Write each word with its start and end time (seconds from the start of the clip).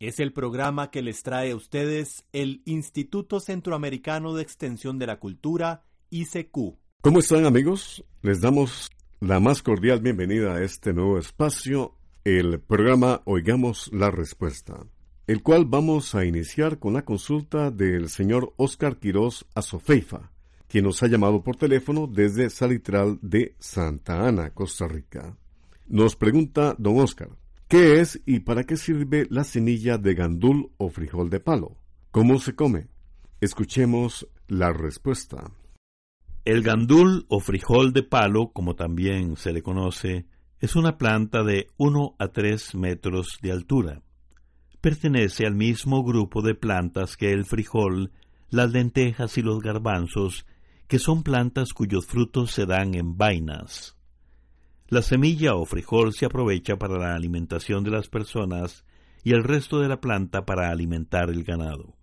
Es 0.00 0.18
el 0.18 0.32
programa 0.32 0.90
que 0.90 1.02
les 1.02 1.22
trae 1.22 1.50
a 1.50 1.56
ustedes 1.56 2.24
el 2.32 2.62
Instituto 2.64 3.38
Centroamericano 3.38 4.32
de 4.32 4.42
Extensión 4.42 4.98
de 4.98 5.06
la 5.06 5.20
Cultura, 5.20 5.84
ICQ. 6.08 6.78
¿Cómo 7.02 7.18
están 7.18 7.44
amigos? 7.44 8.02
Les 8.22 8.40
damos 8.40 8.88
la 9.20 9.40
más 9.40 9.62
cordial 9.62 10.00
bienvenida 10.00 10.54
a 10.54 10.62
este 10.62 10.94
nuevo 10.94 11.18
espacio, 11.18 11.98
el 12.24 12.60
programa 12.60 13.20
Oigamos 13.26 13.90
la 13.92 14.10
Respuesta, 14.10 14.86
el 15.26 15.42
cual 15.42 15.66
vamos 15.66 16.14
a 16.14 16.24
iniciar 16.24 16.78
con 16.78 16.94
la 16.94 17.04
consulta 17.04 17.70
del 17.70 18.08
señor 18.08 18.54
Oscar 18.56 18.96
Quirós 18.96 19.44
Azofeifa, 19.54 20.32
quien 20.66 20.84
nos 20.84 21.02
ha 21.02 21.08
llamado 21.08 21.42
por 21.42 21.56
teléfono 21.56 22.06
desde 22.06 22.48
Salitral 22.48 23.18
de 23.20 23.54
Santa 23.58 24.26
Ana, 24.26 24.54
Costa 24.54 24.88
Rica. 24.88 25.36
Nos 25.88 26.16
pregunta 26.16 26.74
don 26.78 27.00
Oscar, 27.00 27.28
¿qué 27.70 28.00
es 28.00 28.20
y 28.26 28.40
para 28.40 28.64
qué 28.64 28.76
sirve 28.76 29.28
la 29.30 29.44
semilla 29.44 29.96
de 29.96 30.14
gandul 30.14 30.72
o 30.76 30.90
frijol 30.90 31.30
de 31.30 31.38
palo? 31.38 31.76
¿Cómo 32.10 32.40
se 32.40 32.56
come? 32.56 32.88
Escuchemos 33.40 34.26
la 34.48 34.72
respuesta. 34.72 35.52
El 36.44 36.62
gandul 36.62 37.26
o 37.28 37.38
frijol 37.38 37.92
de 37.92 38.02
palo, 38.02 38.50
como 38.52 38.74
también 38.74 39.36
se 39.36 39.52
le 39.52 39.62
conoce, 39.62 40.26
es 40.58 40.74
una 40.74 40.98
planta 40.98 41.44
de 41.44 41.68
1 41.76 42.16
a 42.18 42.28
3 42.28 42.74
metros 42.74 43.38
de 43.40 43.52
altura. 43.52 44.02
Pertenece 44.80 45.46
al 45.46 45.54
mismo 45.54 46.02
grupo 46.02 46.42
de 46.42 46.56
plantas 46.56 47.16
que 47.16 47.30
el 47.30 47.44
frijol, 47.44 48.10
las 48.48 48.72
lentejas 48.72 49.38
y 49.38 49.42
los 49.42 49.60
garbanzos, 49.60 50.44
que 50.88 50.98
son 50.98 51.22
plantas 51.22 51.72
cuyos 51.72 52.04
frutos 52.06 52.50
se 52.50 52.66
dan 52.66 52.96
en 52.96 53.16
vainas. 53.16 53.96
La 54.90 55.02
semilla 55.02 55.54
o 55.54 55.64
frijol 55.66 56.12
se 56.12 56.26
aprovecha 56.26 56.76
para 56.76 56.98
la 56.98 57.14
alimentación 57.14 57.84
de 57.84 57.92
las 57.92 58.08
personas 58.08 58.84
y 59.22 59.34
el 59.34 59.44
resto 59.44 59.78
de 59.78 59.86
la 59.86 60.00
planta 60.00 60.44
para 60.44 60.68
alimentar 60.70 61.30
el 61.30 61.44
ganado. 61.44 61.94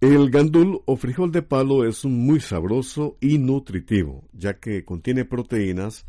El 0.00 0.30
gandul 0.30 0.80
o 0.86 0.96
frijol 0.96 1.32
de 1.32 1.42
palo 1.42 1.84
es 1.84 2.04
muy 2.04 2.38
sabroso 2.38 3.18
y 3.20 3.38
nutritivo, 3.38 4.28
ya 4.32 4.60
que 4.60 4.84
contiene 4.84 5.24
proteínas, 5.24 6.06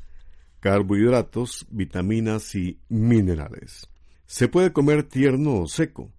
carbohidratos, 0.59 1.65
vitaminas 1.71 2.53
y 2.53 2.77
minerales. 2.89 3.89
Se 4.27 4.47
puede 4.47 4.71
comer 4.71 5.01
tierno 5.01 5.61
o 5.61 5.67
seco. 5.67 6.13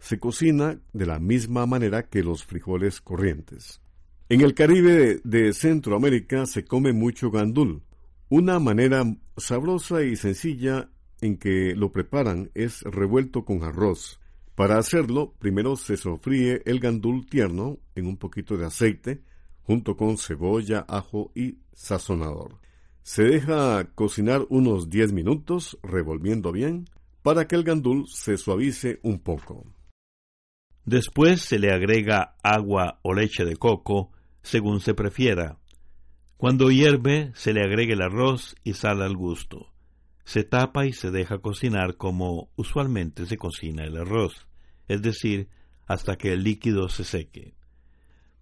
Se 0.00 0.18
cocina 0.18 0.80
de 0.92 1.06
la 1.06 1.20
misma 1.20 1.66
manera 1.66 2.08
que 2.08 2.24
los 2.24 2.42
frijoles 2.44 3.00
corrientes. 3.00 3.80
En 4.28 4.40
el 4.40 4.54
Caribe 4.54 5.20
de 5.22 5.52
Centroamérica 5.52 6.46
se 6.46 6.64
come 6.64 6.92
mucho 6.92 7.30
gandul. 7.30 7.84
Una 8.34 8.58
manera 8.58 9.04
sabrosa 9.36 10.04
y 10.04 10.16
sencilla 10.16 10.88
en 11.20 11.36
que 11.36 11.74
lo 11.76 11.92
preparan 11.92 12.50
es 12.54 12.80
revuelto 12.80 13.44
con 13.44 13.62
arroz. 13.62 14.20
Para 14.54 14.78
hacerlo, 14.78 15.34
primero 15.38 15.76
se 15.76 15.98
sofríe 15.98 16.62
el 16.64 16.80
gandul 16.80 17.26
tierno 17.26 17.78
en 17.94 18.06
un 18.06 18.16
poquito 18.16 18.56
de 18.56 18.64
aceite, 18.64 19.22
junto 19.64 19.98
con 19.98 20.16
cebolla, 20.16 20.86
ajo 20.88 21.30
y 21.34 21.58
sazonador. 21.74 22.58
Se 23.02 23.22
deja 23.22 23.84
cocinar 23.94 24.46
unos 24.48 24.88
10 24.88 25.12
minutos, 25.12 25.78
revolviendo 25.82 26.52
bien, 26.52 26.86
para 27.20 27.46
que 27.46 27.54
el 27.54 27.64
gandul 27.64 28.08
se 28.08 28.38
suavice 28.38 28.98
un 29.02 29.18
poco. 29.18 29.66
Después 30.86 31.42
se 31.42 31.58
le 31.58 31.70
agrega 31.70 32.38
agua 32.42 32.98
o 33.02 33.12
leche 33.12 33.44
de 33.44 33.56
coco, 33.56 34.10
según 34.40 34.80
se 34.80 34.94
prefiera. 34.94 35.58
Cuando 36.42 36.72
hierve, 36.72 37.30
se 37.36 37.52
le 37.52 37.62
agrega 37.62 37.94
el 37.94 38.02
arroz 38.02 38.56
y 38.64 38.72
sal 38.72 39.00
al 39.00 39.16
gusto. 39.16 39.72
Se 40.24 40.42
tapa 40.42 40.86
y 40.86 40.92
se 40.92 41.12
deja 41.12 41.38
cocinar 41.38 41.96
como 41.96 42.48
usualmente 42.56 43.26
se 43.26 43.36
cocina 43.36 43.84
el 43.84 43.96
arroz, 43.96 44.48
es 44.88 45.02
decir, 45.02 45.50
hasta 45.86 46.16
que 46.16 46.32
el 46.32 46.42
líquido 46.42 46.88
se 46.88 47.04
seque. 47.04 47.54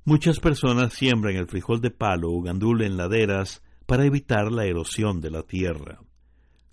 Muchas 0.07 0.41
personas 0.41 0.95
siembran 0.95 1.37
el 1.37 1.47
frijol 1.47 1.83
de 1.83 1.91
palo 1.91 2.33
o 2.33 2.41
gandul 2.41 2.81
en 2.81 2.97
laderas 2.97 3.63
para 3.85 4.07
evitar 4.07 4.51
la 4.51 4.65
erosión 4.65 5.21
de 5.21 5.31
la 5.33 5.43
tierra. 5.43 6.01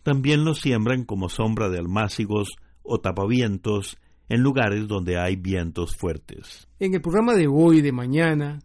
También 0.04 0.46
lo 0.46 0.54
siembran 0.54 1.04
como 1.04 1.28
sombra 1.28 1.68
de 1.68 1.80
almácigos 1.80 2.56
o 2.84 3.02
tapavientos 3.02 3.98
en 4.30 4.44
lugares 4.44 4.88
donde 4.88 5.20
hay 5.20 5.36
vientos 5.36 5.94
fuertes. 5.98 6.70
En 6.80 6.94
el 6.94 7.02
programa 7.02 7.36
de 7.36 7.48
hoy 7.48 7.82
de 7.82 7.92
mañana, 7.92 8.60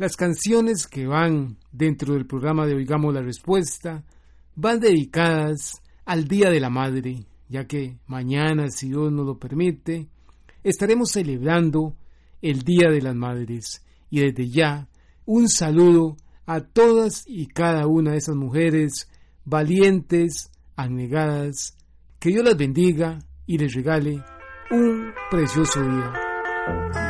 las 0.00 0.16
canciones 0.16 0.86
que 0.86 1.06
van 1.06 1.58
dentro 1.72 2.14
del 2.14 2.24
programa 2.24 2.66
de 2.66 2.74
Oigamos 2.74 3.12
la 3.12 3.20
Respuesta 3.20 4.02
van 4.56 4.80
dedicadas 4.80 5.82
al 6.06 6.26
Día 6.26 6.48
de 6.48 6.58
la 6.58 6.70
Madre, 6.70 7.26
ya 7.50 7.66
que 7.66 7.98
mañana, 8.06 8.70
si 8.70 8.88
Dios 8.88 9.12
nos 9.12 9.26
lo 9.26 9.38
permite, 9.38 10.08
estaremos 10.64 11.10
celebrando 11.10 11.98
el 12.40 12.62
Día 12.62 12.88
de 12.90 13.02
las 13.02 13.14
Madres. 13.14 13.84
Y 14.08 14.20
desde 14.20 14.48
ya, 14.48 14.88
un 15.26 15.50
saludo 15.50 16.16
a 16.46 16.62
todas 16.62 17.24
y 17.26 17.48
cada 17.48 17.86
una 17.86 18.12
de 18.12 18.16
esas 18.16 18.36
mujeres 18.36 19.06
valientes, 19.44 20.50
abnegadas. 20.76 21.76
Que 22.18 22.30
Dios 22.30 22.44
las 22.46 22.56
bendiga 22.56 23.18
y 23.44 23.58
les 23.58 23.74
regale 23.74 24.24
un 24.70 25.12
precioso 25.30 25.82
día. 25.82 27.09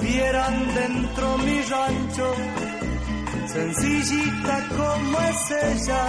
Vieran 0.00 0.74
dentro 0.74 1.38
mi 1.38 1.60
rancho, 1.62 2.34
sencillita 3.46 4.56
como 4.76 5.18
es 5.20 5.50
ella, 5.50 6.04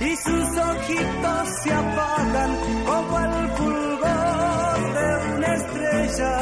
y 0.00 0.16
sus 0.16 0.48
ojitos 0.58 1.48
se 1.62 1.72
apagan 1.72 2.50
como 2.86 3.18
el 3.18 3.48
fulgor 3.56 4.94
de 4.96 5.06
una 5.36 5.54
estrella. 5.54 6.32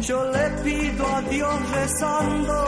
Yo 0.00 0.18
le 0.30 0.46
pido 0.64 1.06
a 1.16 1.20
Dios 1.22 1.70
rezando 1.70 2.66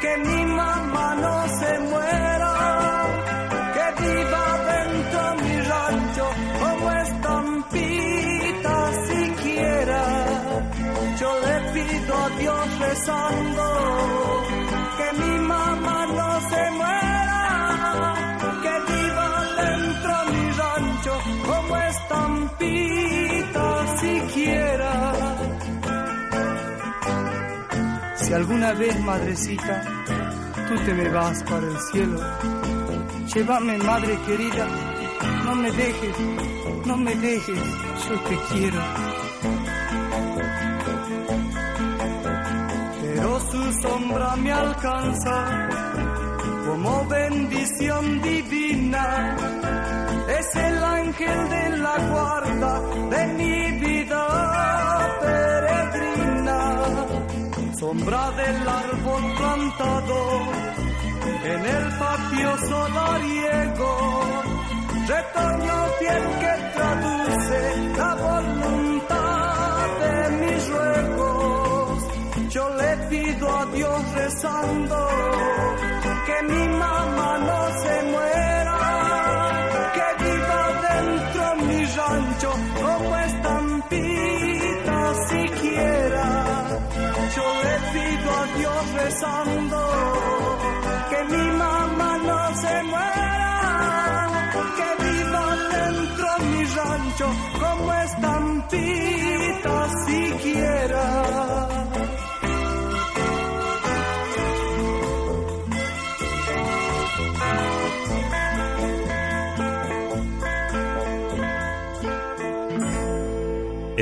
que 0.00 0.16
mi 0.18 0.44
mamá 0.46 1.14
no 1.16 1.34
se 1.58 1.78
muera, 1.78 2.21
rezando 13.02 13.64
que 14.96 15.08
mi 15.18 15.38
mamá 15.40 16.06
no 16.06 16.40
se 16.50 16.70
muera, 16.70 18.14
que 18.62 18.74
viva 18.92 19.28
dentro 19.62 20.12
mi 20.32 20.44
rancho 20.52 21.14
como 21.46 21.76
estampita 21.76 23.66
siquiera. 23.98 24.92
Si 28.16 28.34
alguna 28.34 28.72
vez, 28.74 29.00
madrecita, 29.00 29.82
tú 30.68 30.74
te 30.84 30.94
me 30.94 31.08
vas 31.08 31.42
para 31.44 31.66
el 31.66 31.78
cielo, 31.90 32.20
llévame, 33.34 33.78
madre 33.78 34.18
querida, 34.26 34.66
no 35.44 35.54
me 35.56 35.72
dejes, 35.72 36.16
no 36.86 36.96
me 36.96 37.14
dejes, 37.16 37.60
yo 38.08 38.20
te 38.20 38.36
quiero. 38.52 39.11
Su 43.52 43.70
sombra 43.82 44.34
me 44.36 44.50
alcanza 44.50 45.68
como 46.66 47.04
bendición 47.04 48.22
divina. 48.22 49.36
Es 50.38 50.56
el 50.56 50.82
ángel 50.82 51.50
de 51.50 51.76
la 51.76 51.98
guarda 51.98 52.80
de 53.10 53.26
mi 53.34 53.72
vida 53.78 55.18
peregrina. 55.20 56.58
Sombra 57.78 58.30
del 58.30 58.68
árbol 58.68 59.22
plantado 59.36 60.18
en 61.44 61.60
el 61.76 61.98
patio 61.98 62.56
solariego. 62.70 63.92
Retoño 65.08 65.76
fiel 65.98 66.24
que 66.40 66.54
traduce 66.72 67.60
la 67.98 68.14
voluntad 68.14 69.41
Yo 72.52 72.68
le 72.68 72.96
pido 73.08 73.48
a 73.48 73.64
Dios 73.64 74.12
rezando 74.14 75.08
que 76.26 76.42
mi 76.52 76.68
mamá 76.68 77.38
no 77.48 77.60
se 77.82 78.02
muera, 78.12 78.78
que 79.96 80.06
viva 80.22 80.62
dentro 80.88 81.42
mi 81.66 81.80
rancho 81.96 82.50
como 82.78 83.16
estampita 83.30 84.98
siquiera. 85.30 86.26
Yo 87.36 87.46
le 87.64 87.74
pido 87.94 88.28
a 88.40 88.44
Dios 88.58 88.82
rezando 89.00 89.78
que 91.08 91.20
mi 91.34 91.46
mamá 91.56 92.18
no 92.18 92.40
se 92.62 92.82
muera, 92.82 94.30
que 94.76 94.88
viva 95.04 95.44
dentro 95.72 96.28
mi 96.50 96.64
rancho 96.64 97.51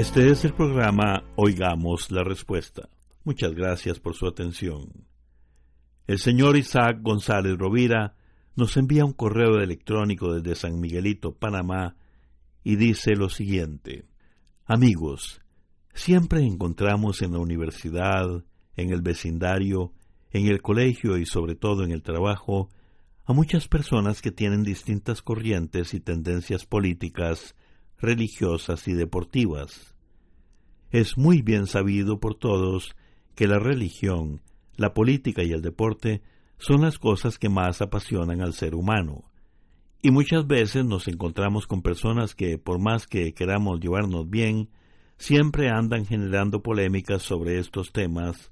Este 0.00 0.30
es 0.30 0.46
el 0.46 0.54
programa 0.54 1.24
Oigamos 1.36 2.10
la 2.10 2.24
Respuesta. 2.24 2.88
Muchas 3.22 3.52
gracias 3.54 4.00
por 4.00 4.14
su 4.14 4.26
atención. 4.26 5.04
El 6.06 6.18
señor 6.18 6.56
Isaac 6.56 7.00
González 7.02 7.58
Rovira 7.58 8.14
nos 8.56 8.78
envía 8.78 9.04
un 9.04 9.12
correo 9.12 9.56
electrónico 9.58 10.32
desde 10.32 10.54
San 10.54 10.80
Miguelito, 10.80 11.34
Panamá, 11.34 11.96
y 12.64 12.76
dice 12.76 13.14
lo 13.14 13.28
siguiente. 13.28 14.06
Amigos, 14.64 15.42
siempre 15.92 16.46
encontramos 16.46 17.20
en 17.20 17.32
la 17.32 17.38
universidad, 17.40 18.42
en 18.76 18.94
el 18.94 19.02
vecindario, 19.02 19.92
en 20.30 20.46
el 20.46 20.62
colegio 20.62 21.18
y 21.18 21.26
sobre 21.26 21.56
todo 21.56 21.84
en 21.84 21.90
el 21.90 22.02
trabajo 22.02 22.70
a 23.26 23.34
muchas 23.34 23.68
personas 23.68 24.22
que 24.22 24.32
tienen 24.32 24.62
distintas 24.62 25.20
corrientes 25.20 25.92
y 25.92 26.00
tendencias 26.00 26.64
políticas, 26.64 27.54
religiosas 27.98 28.88
y 28.88 28.94
deportivas. 28.94 29.89
Es 30.90 31.16
muy 31.16 31.40
bien 31.40 31.66
sabido 31.66 32.18
por 32.18 32.34
todos 32.34 32.96
que 33.36 33.46
la 33.46 33.60
religión, 33.60 34.40
la 34.76 34.92
política 34.92 35.44
y 35.44 35.52
el 35.52 35.62
deporte 35.62 36.20
son 36.58 36.82
las 36.82 36.98
cosas 36.98 37.38
que 37.38 37.48
más 37.48 37.80
apasionan 37.80 38.40
al 38.40 38.54
ser 38.54 38.74
humano. 38.74 39.24
Y 40.02 40.10
muchas 40.10 40.48
veces 40.48 40.84
nos 40.84 41.06
encontramos 41.06 41.68
con 41.68 41.82
personas 41.82 42.34
que, 42.34 42.58
por 42.58 42.80
más 42.80 43.06
que 43.06 43.34
queramos 43.34 43.78
llevarnos 43.78 44.28
bien, 44.28 44.68
siempre 45.16 45.68
andan 45.68 46.06
generando 46.06 46.62
polémicas 46.62 47.22
sobre 47.22 47.58
estos 47.58 47.92
temas, 47.92 48.50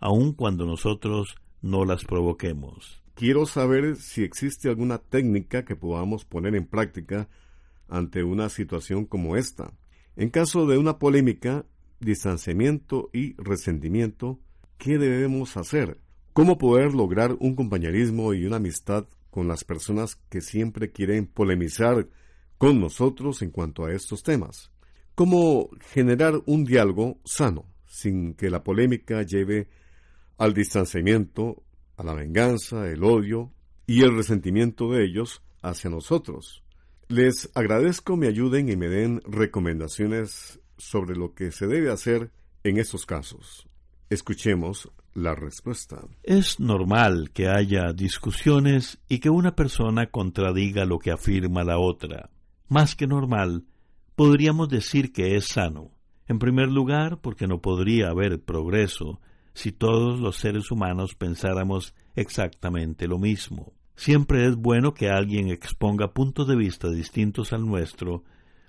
aun 0.00 0.32
cuando 0.32 0.66
nosotros 0.66 1.36
no 1.62 1.84
las 1.84 2.04
provoquemos. 2.04 3.00
Quiero 3.14 3.46
saber 3.46 3.96
si 3.96 4.24
existe 4.24 4.68
alguna 4.68 4.98
técnica 4.98 5.64
que 5.64 5.76
podamos 5.76 6.24
poner 6.24 6.56
en 6.56 6.66
práctica 6.66 7.28
ante 7.88 8.24
una 8.24 8.48
situación 8.48 9.04
como 9.04 9.36
esta. 9.36 9.72
En 10.16 10.30
caso 10.30 10.66
de 10.66 10.78
una 10.78 10.98
polémica, 10.98 11.64
distanciamiento 12.00 13.10
y 13.12 13.34
resentimiento, 13.34 14.40
¿qué 14.78 14.98
debemos 14.98 15.56
hacer? 15.56 16.00
¿Cómo 16.32 16.58
poder 16.58 16.94
lograr 16.94 17.36
un 17.40 17.54
compañerismo 17.54 18.34
y 18.34 18.44
una 18.44 18.56
amistad 18.56 19.06
con 19.30 19.48
las 19.48 19.64
personas 19.64 20.16
que 20.28 20.40
siempre 20.40 20.92
quieren 20.92 21.26
polemizar 21.26 22.08
con 22.58 22.80
nosotros 22.80 23.42
en 23.42 23.50
cuanto 23.50 23.84
a 23.84 23.92
estos 23.92 24.22
temas? 24.22 24.70
¿Cómo 25.14 25.70
generar 25.92 26.34
un 26.44 26.64
diálogo 26.64 27.18
sano 27.24 27.64
sin 27.86 28.34
que 28.34 28.50
la 28.50 28.62
polémica 28.62 29.22
lleve 29.22 29.68
al 30.36 30.52
distanciamiento, 30.52 31.62
a 31.96 32.04
la 32.04 32.12
venganza, 32.12 32.86
el 32.90 33.02
odio 33.02 33.52
y 33.86 34.02
el 34.02 34.14
resentimiento 34.14 34.92
de 34.92 35.04
ellos 35.04 35.42
hacia 35.62 35.88
nosotros? 35.88 36.62
Les 37.08 37.50
agradezco 37.54 38.16
me 38.16 38.26
ayuden 38.26 38.68
y 38.68 38.76
me 38.76 38.88
den 38.88 39.22
recomendaciones 39.24 40.60
sobre 40.76 41.16
lo 41.16 41.34
que 41.34 41.52
se 41.52 41.66
debe 41.66 41.90
hacer 41.90 42.30
en 42.64 42.78
estos 42.78 43.06
casos. 43.06 43.68
Escuchemos 44.10 44.90
la 45.14 45.34
respuesta. 45.34 46.02
Es 46.22 46.60
normal 46.60 47.30
que 47.32 47.48
haya 47.48 47.92
discusiones 47.94 48.98
y 49.08 49.18
que 49.18 49.30
una 49.30 49.56
persona 49.56 50.06
contradiga 50.06 50.84
lo 50.84 50.98
que 50.98 51.10
afirma 51.10 51.64
la 51.64 51.78
otra. 51.78 52.30
Más 52.68 52.94
que 52.94 53.06
normal, 53.06 53.64
podríamos 54.14 54.68
decir 54.68 55.12
que 55.12 55.36
es 55.36 55.46
sano. 55.46 55.92
En 56.28 56.38
primer 56.38 56.68
lugar, 56.68 57.20
porque 57.20 57.46
no 57.46 57.60
podría 57.60 58.08
haber 58.08 58.40
progreso 58.42 59.20
si 59.54 59.72
todos 59.72 60.20
los 60.20 60.36
seres 60.36 60.70
humanos 60.70 61.14
pensáramos 61.14 61.94
exactamente 62.14 63.08
lo 63.08 63.18
mismo. 63.18 63.72
Siempre 63.94 64.46
es 64.46 64.56
bueno 64.56 64.92
que 64.92 65.08
alguien 65.08 65.48
exponga 65.48 66.12
puntos 66.12 66.46
de 66.46 66.56
vista 66.56 66.90
distintos 66.90 67.54
al 67.54 67.64
nuestro, 67.64 68.24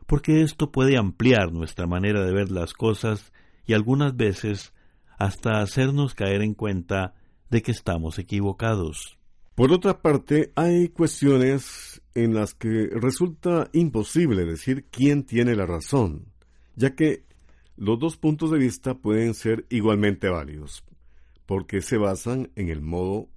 porque 0.07 0.41
esto 0.41 0.71
puede 0.71 0.97
ampliar 0.97 1.51
nuestra 1.51 1.85
manera 1.85 2.25
de 2.25 2.33
ver 2.33 2.49
las 2.49 2.73
cosas 2.73 3.31
y 3.65 3.73
algunas 3.73 4.15
veces 4.15 4.73
hasta 5.19 5.61
hacernos 5.61 6.15
caer 6.15 6.41
en 6.41 6.53
cuenta 6.53 7.13
de 7.49 7.61
que 7.61 7.71
estamos 7.71 8.17
equivocados. 8.17 9.19
Por 9.53 9.71
otra 9.73 10.01
parte, 10.01 10.51
hay 10.55 10.89
cuestiones 10.89 12.01
en 12.13 12.33
las 12.33 12.53
que 12.53 12.89
resulta 12.91 13.69
imposible 13.73 14.45
decir 14.45 14.85
quién 14.91 15.23
tiene 15.23 15.55
la 15.55 15.65
razón, 15.65 16.27
ya 16.75 16.95
que 16.95 17.23
los 17.75 17.99
dos 17.99 18.17
puntos 18.17 18.51
de 18.51 18.59
vista 18.59 18.95
pueden 18.95 19.33
ser 19.33 19.65
igualmente 19.69 20.29
válidos, 20.29 20.83
porque 21.45 21.81
se 21.81 21.97
basan 21.97 22.51
en 22.55 22.69
el 22.69 22.81
modo 22.81 23.29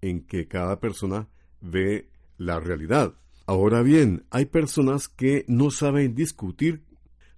en 0.00 0.20
que 0.22 0.48
cada 0.48 0.80
persona 0.80 1.28
ve 1.60 2.08
la 2.38 2.60
realidad. 2.60 3.14
Ahora 3.48 3.80
bien, 3.80 4.26
hay 4.28 4.44
personas 4.44 5.08
que 5.08 5.46
no 5.48 5.70
saben 5.70 6.14
discutir, 6.14 6.84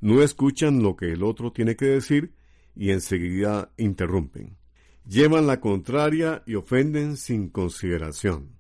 no 0.01 0.25
escuchan 0.25 0.83
lo 0.83 0.97
que 0.97 1.13
el 1.13 1.23
otro 1.23 1.53
tiene 1.53 1.77
que 1.77 1.85
decir 1.85 2.35
y 2.75 2.91
enseguida 2.91 3.71
interrumpen. 3.77 4.57
Llevan 5.07 5.47
la 5.47 5.61
contraria 5.61 6.43
y 6.47 6.57
ofenden 6.57 7.17
sin 7.17 7.49
consideración. 7.49 8.57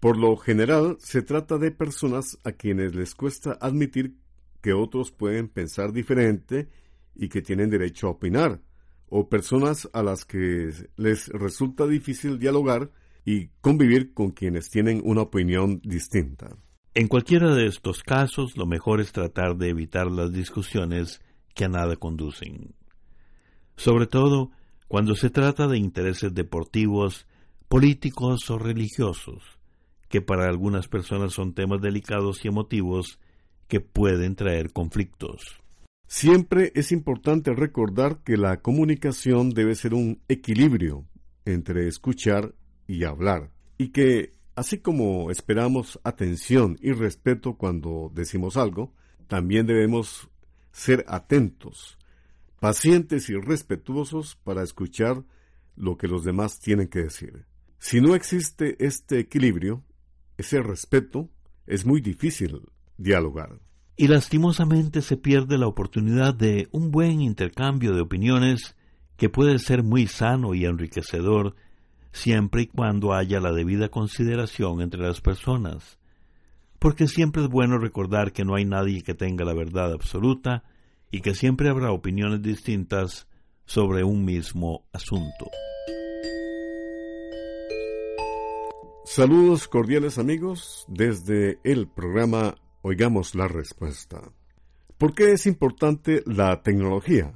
Por 0.00 0.16
lo 0.16 0.36
general, 0.36 0.96
se 0.98 1.22
trata 1.22 1.56
de 1.56 1.70
personas 1.70 2.36
a 2.42 2.50
quienes 2.50 2.96
les 2.96 3.14
cuesta 3.14 3.56
admitir 3.60 4.16
que 4.60 4.72
otros 4.72 5.12
pueden 5.12 5.46
pensar 5.46 5.92
diferente 5.92 6.68
y 7.14 7.28
que 7.28 7.42
tienen 7.42 7.70
derecho 7.70 8.08
a 8.08 8.10
opinar, 8.10 8.60
o 9.08 9.28
personas 9.28 9.88
a 9.92 10.02
las 10.02 10.24
que 10.24 10.72
les 10.96 11.28
resulta 11.28 11.86
difícil 11.86 12.40
dialogar 12.40 12.90
y 13.24 13.50
convivir 13.60 14.14
con 14.14 14.32
quienes 14.32 14.68
tienen 14.68 15.00
una 15.04 15.22
opinión 15.22 15.80
distinta. 15.84 16.56
En 16.98 17.06
cualquiera 17.06 17.54
de 17.54 17.66
estos 17.66 18.02
casos, 18.02 18.56
lo 18.56 18.66
mejor 18.66 19.00
es 19.00 19.12
tratar 19.12 19.56
de 19.56 19.68
evitar 19.68 20.10
las 20.10 20.32
discusiones 20.32 21.20
que 21.54 21.66
a 21.66 21.68
nada 21.68 21.94
conducen. 21.94 22.74
Sobre 23.76 24.08
todo 24.08 24.50
cuando 24.88 25.14
se 25.14 25.30
trata 25.30 25.68
de 25.68 25.78
intereses 25.78 26.34
deportivos, 26.34 27.28
políticos 27.68 28.50
o 28.50 28.58
religiosos, 28.58 29.44
que 30.08 30.22
para 30.22 30.48
algunas 30.48 30.88
personas 30.88 31.34
son 31.34 31.54
temas 31.54 31.80
delicados 31.80 32.44
y 32.44 32.48
emotivos 32.48 33.20
que 33.68 33.78
pueden 33.78 34.34
traer 34.34 34.72
conflictos. 34.72 35.60
Siempre 36.08 36.72
es 36.74 36.90
importante 36.90 37.54
recordar 37.54 38.24
que 38.24 38.36
la 38.36 38.60
comunicación 38.60 39.50
debe 39.50 39.76
ser 39.76 39.94
un 39.94 40.20
equilibrio 40.26 41.04
entre 41.44 41.86
escuchar 41.86 42.56
y 42.88 43.04
hablar, 43.04 43.52
y 43.76 43.90
que, 43.90 44.32
así 44.58 44.78
como 44.78 45.30
esperamos 45.30 46.00
atención 46.04 46.76
y 46.80 46.92
respeto 46.92 47.54
cuando 47.54 48.10
decimos 48.14 48.56
algo, 48.56 48.92
también 49.26 49.66
debemos 49.66 50.28
ser 50.72 51.04
atentos, 51.08 51.96
pacientes 52.60 53.28
y 53.30 53.34
respetuosos 53.34 54.36
para 54.42 54.62
escuchar 54.62 55.24
lo 55.76 55.96
que 55.96 56.08
los 56.08 56.24
demás 56.24 56.58
tienen 56.58 56.88
que 56.88 57.04
decir. 57.04 57.46
Si 57.78 58.00
no 58.00 58.14
existe 58.14 58.76
este 58.84 59.20
equilibrio, 59.20 59.84
ese 60.36 60.60
respeto, 60.60 61.30
es 61.66 61.86
muy 61.86 62.00
difícil 62.00 62.62
dialogar 62.96 63.60
y 63.98 64.06
lastimosamente 64.06 65.02
se 65.02 65.16
pierde 65.16 65.58
la 65.58 65.66
oportunidad 65.66 66.32
de 66.32 66.68
un 66.70 66.92
buen 66.92 67.20
intercambio 67.20 67.92
de 67.92 68.00
opiniones 68.00 68.76
que 69.16 69.28
puede 69.28 69.58
ser 69.58 69.82
muy 69.82 70.06
sano 70.06 70.54
y 70.54 70.64
enriquecedor 70.64 71.56
siempre 72.12 72.62
y 72.62 72.66
cuando 72.66 73.12
haya 73.14 73.40
la 73.40 73.52
debida 73.52 73.88
consideración 73.88 74.80
entre 74.80 75.00
las 75.00 75.20
personas, 75.20 75.98
porque 76.78 77.08
siempre 77.08 77.42
es 77.42 77.48
bueno 77.48 77.78
recordar 77.78 78.32
que 78.32 78.44
no 78.44 78.54
hay 78.54 78.64
nadie 78.64 79.02
que 79.02 79.14
tenga 79.14 79.44
la 79.44 79.54
verdad 79.54 79.92
absoluta 79.92 80.64
y 81.10 81.20
que 81.20 81.34
siempre 81.34 81.68
habrá 81.68 81.92
opiniones 81.92 82.42
distintas 82.42 83.26
sobre 83.64 84.04
un 84.04 84.24
mismo 84.24 84.84
asunto. 84.92 85.50
Saludos 89.04 89.68
cordiales 89.68 90.18
amigos 90.18 90.84
desde 90.86 91.58
el 91.64 91.88
programa 91.88 92.56
Oigamos 92.82 93.34
la 93.34 93.48
respuesta. 93.48 94.20
¿Por 94.98 95.14
qué 95.14 95.32
es 95.32 95.46
importante 95.46 96.22
la 96.26 96.62
tecnología? 96.62 97.32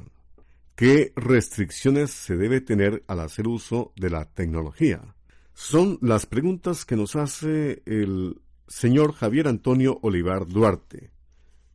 ¿Qué 0.74 1.12
restricciones 1.16 2.10
se 2.10 2.36
debe 2.36 2.60
tener 2.60 3.04
al 3.06 3.20
hacer 3.20 3.46
uso 3.46 3.92
de 3.96 4.10
la 4.10 4.24
tecnología? 4.24 5.14
Son 5.52 5.98
las 6.00 6.24
preguntas 6.26 6.84
que 6.84 6.96
nos 6.96 7.14
hace 7.14 7.82
el 7.84 8.40
señor 8.66 9.12
Javier 9.12 9.48
Antonio 9.48 9.98
Olivar 10.02 10.46
Duarte 10.46 11.10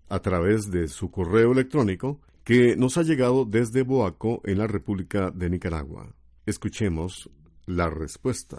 a 0.10 0.20
través 0.20 0.72
de 0.72 0.88
su 0.88 1.12
correo 1.12 1.52
electrónico 1.52 2.22
que 2.44 2.76
nos 2.76 2.98
ha 2.98 3.04
llegado 3.04 3.46
desde 3.46 3.84
Boaco 3.84 4.42
en 4.46 4.58
la 4.58 4.68
República 4.68 5.32
de 5.32 5.50
Nicaragua. 5.50 6.16
Escuchemos 6.46 7.30
la 7.66 7.90
respuesta. 7.90 8.58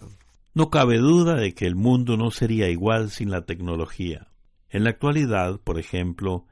No 0.55 0.71
cabe 0.71 0.99
duda 0.99 1.35
de 1.37 1.55
que 1.55 1.67
el 1.67 1.75
mundo 1.75 2.17
no 2.17 2.31
sería 2.31 2.69
igual 2.69 3.11
sin 3.11 3.31
la 3.31 3.45
tecnología. 3.45 4.29
En 4.71 4.85
la 4.85 4.91
actualidad, 4.91 5.59
por 5.61 5.79
ejemplo, 5.79 6.47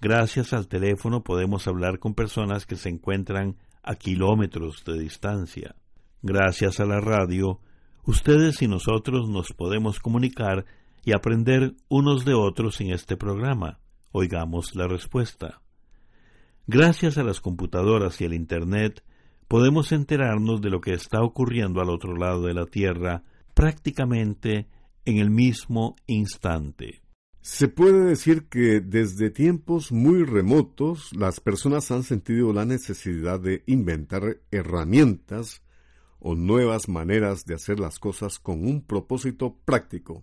gracias 0.00 0.52
al 0.52 0.68
teléfono 0.68 1.22
podemos 1.22 1.66
hablar 1.66 1.98
con 1.98 2.14
personas 2.14 2.66
que 2.66 2.76
se 2.76 2.88
encuentran 2.88 3.56
a 3.82 3.94
kilómetros 3.94 4.84
de 4.84 4.98
distancia. 4.98 5.74
Gracias 6.22 6.80
a 6.80 6.84
la 6.84 7.00
radio, 7.00 7.60
ustedes 8.04 8.62
y 8.62 8.68
nosotros 8.68 9.28
nos 9.28 9.52
podemos 9.52 10.00
comunicar 10.00 10.66
y 11.04 11.12
aprender 11.12 11.74
unos 11.88 12.24
de 12.24 12.34
otros 12.34 12.80
en 12.80 12.90
este 12.90 13.16
programa. 13.16 13.78
Oigamos 14.12 14.74
la 14.74 14.86
respuesta. 14.86 15.62
Gracias 16.66 17.16
a 17.18 17.24
las 17.24 17.40
computadoras 17.40 18.20
y 18.20 18.24
al 18.26 18.34
Internet, 18.34 19.02
podemos 19.48 19.92
enterarnos 19.92 20.60
de 20.60 20.70
lo 20.70 20.80
que 20.80 20.92
está 20.92 21.22
ocurriendo 21.22 21.80
al 21.80 21.90
otro 21.90 22.14
lado 22.14 22.42
de 22.42 22.54
la 22.54 22.66
Tierra 22.66 23.24
prácticamente 23.54 24.68
en 25.04 25.18
el 25.18 25.30
mismo 25.30 25.96
instante. 26.06 26.99
Se 27.42 27.68
puede 27.68 28.04
decir 28.04 28.48
que 28.48 28.80
desde 28.80 29.30
tiempos 29.30 29.92
muy 29.92 30.24
remotos 30.24 31.10
las 31.16 31.40
personas 31.40 31.90
han 31.90 32.02
sentido 32.02 32.52
la 32.52 32.66
necesidad 32.66 33.40
de 33.40 33.62
inventar 33.66 34.40
herramientas 34.50 35.62
o 36.18 36.34
nuevas 36.34 36.88
maneras 36.88 37.46
de 37.46 37.54
hacer 37.54 37.80
las 37.80 37.98
cosas 37.98 38.38
con 38.38 38.66
un 38.66 38.82
propósito 38.82 39.56
práctico. 39.64 40.22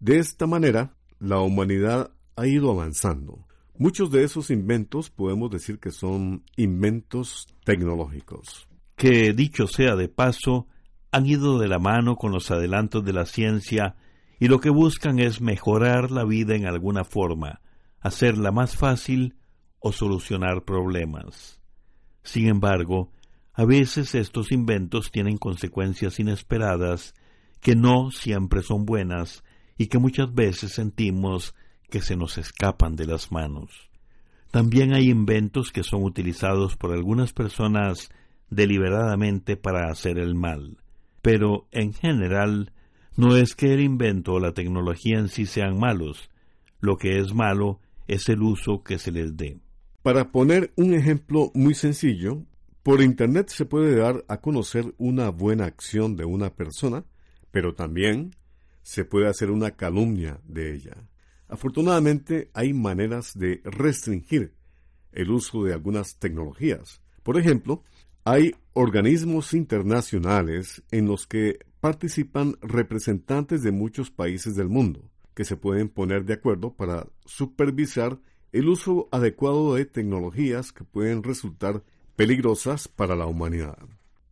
De 0.00 0.18
esta 0.18 0.46
manera, 0.46 0.96
la 1.18 1.38
humanidad 1.40 2.12
ha 2.34 2.46
ido 2.46 2.70
avanzando. 2.70 3.46
Muchos 3.76 4.10
de 4.10 4.24
esos 4.24 4.50
inventos 4.50 5.10
podemos 5.10 5.50
decir 5.50 5.78
que 5.78 5.90
son 5.90 6.44
inventos 6.56 7.46
tecnológicos. 7.64 8.66
Que, 8.96 9.34
dicho 9.34 9.66
sea 9.66 9.96
de 9.96 10.08
paso, 10.08 10.66
han 11.10 11.26
ido 11.26 11.58
de 11.58 11.68
la 11.68 11.78
mano 11.78 12.16
con 12.16 12.32
los 12.32 12.50
adelantos 12.50 13.04
de 13.04 13.12
la 13.12 13.26
ciencia 13.26 13.96
y 14.38 14.48
lo 14.48 14.60
que 14.60 14.70
buscan 14.70 15.18
es 15.18 15.40
mejorar 15.40 16.10
la 16.10 16.24
vida 16.24 16.54
en 16.54 16.66
alguna 16.66 17.04
forma, 17.04 17.60
hacerla 18.00 18.52
más 18.52 18.76
fácil 18.76 19.36
o 19.78 19.92
solucionar 19.92 20.64
problemas. 20.64 21.60
Sin 22.22 22.48
embargo, 22.48 23.12
a 23.52 23.64
veces 23.64 24.14
estos 24.14 24.50
inventos 24.50 25.10
tienen 25.10 25.38
consecuencias 25.38 26.18
inesperadas 26.18 27.14
que 27.60 27.76
no 27.76 28.10
siempre 28.10 28.62
son 28.62 28.84
buenas 28.84 29.44
y 29.78 29.86
que 29.86 29.98
muchas 29.98 30.34
veces 30.34 30.72
sentimos 30.72 31.54
que 31.88 32.00
se 32.00 32.16
nos 32.16 32.38
escapan 32.38 32.96
de 32.96 33.06
las 33.06 33.30
manos. 33.30 33.90
También 34.50 34.92
hay 34.92 35.08
inventos 35.08 35.70
que 35.72 35.82
son 35.82 36.02
utilizados 36.02 36.76
por 36.76 36.92
algunas 36.92 37.32
personas 37.32 38.10
deliberadamente 38.50 39.56
para 39.56 39.90
hacer 39.90 40.18
el 40.18 40.34
mal, 40.34 40.78
pero 41.22 41.66
en 41.70 41.92
general 41.92 42.72
no 43.16 43.36
es 43.36 43.54
que 43.54 43.72
el 43.72 43.80
invento 43.80 44.34
o 44.34 44.40
la 44.40 44.52
tecnología 44.52 45.18
en 45.18 45.28
sí 45.28 45.46
sean 45.46 45.78
malos, 45.78 46.30
lo 46.80 46.96
que 46.96 47.18
es 47.18 47.32
malo 47.32 47.80
es 48.06 48.28
el 48.28 48.42
uso 48.42 48.82
que 48.82 48.98
se 48.98 49.12
les 49.12 49.36
dé. 49.36 49.58
Para 50.02 50.30
poner 50.30 50.72
un 50.76 50.92
ejemplo 50.94 51.50
muy 51.54 51.74
sencillo, 51.74 52.42
por 52.82 53.00
Internet 53.00 53.48
se 53.48 53.64
puede 53.64 53.96
dar 53.96 54.24
a 54.28 54.38
conocer 54.42 54.94
una 54.98 55.30
buena 55.30 55.64
acción 55.64 56.16
de 56.16 56.26
una 56.26 56.50
persona, 56.50 57.04
pero 57.50 57.74
también 57.74 58.32
se 58.82 59.04
puede 59.04 59.28
hacer 59.28 59.50
una 59.50 59.70
calumnia 59.70 60.40
de 60.44 60.74
ella. 60.74 61.08
Afortunadamente 61.48 62.50
hay 62.52 62.74
maneras 62.74 63.32
de 63.38 63.62
restringir 63.64 64.52
el 65.12 65.30
uso 65.30 65.64
de 65.64 65.72
algunas 65.72 66.18
tecnologías. 66.18 67.00
Por 67.22 67.38
ejemplo, 67.38 67.82
hay 68.24 68.54
organismos 68.74 69.54
internacionales 69.54 70.82
en 70.90 71.06
los 71.06 71.26
que 71.26 71.60
participan 71.84 72.56
representantes 72.62 73.62
de 73.62 73.70
muchos 73.70 74.10
países 74.10 74.56
del 74.56 74.70
mundo, 74.70 75.10
que 75.34 75.44
se 75.44 75.58
pueden 75.58 75.90
poner 75.90 76.24
de 76.24 76.32
acuerdo 76.32 76.72
para 76.72 77.08
supervisar 77.26 78.18
el 78.52 78.70
uso 78.70 79.06
adecuado 79.12 79.74
de 79.74 79.84
tecnologías 79.84 80.72
que 80.72 80.82
pueden 80.82 81.22
resultar 81.22 81.84
peligrosas 82.16 82.88
para 82.88 83.14
la 83.14 83.26
humanidad. 83.26 83.76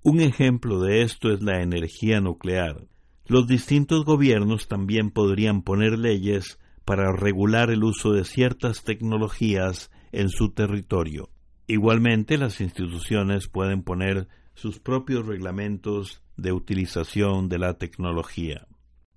Un 0.02 0.22
ejemplo 0.22 0.80
de 0.80 1.02
esto 1.02 1.30
es 1.30 1.42
la 1.42 1.60
energía 1.60 2.22
nuclear. 2.22 2.88
Los 3.26 3.46
distintos 3.46 4.06
gobiernos 4.06 4.66
también 4.66 5.10
podrían 5.10 5.60
poner 5.60 5.98
leyes 5.98 6.58
para 6.86 7.12
regular 7.12 7.70
el 7.70 7.84
uso 7.84 8.14
de 8.14 8.24
ciertas 8.24 8.82
tecnologías 8.82 9.90
en 10.10 10.30
su 10.30 10.52
territorio. 10.52 11.28
Igualmente, 11.66 12.38
las 12.38 12.62
instituciones 12.62 13.46
pueden 13.46 13.82
poner 13.82 14.26
sus 14.54 14.78
propios 14.78 15.26
reglamentos 15.26 16.22
de 16.36 16.52
utilización 16.52 17.48
de 17.48 17.58
la 17.58 17.78
tecnología. 17.78 18.66